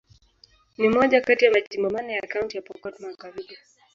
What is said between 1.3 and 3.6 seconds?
ya majimbo manne ya Kaunti ya Pokot Magharibi.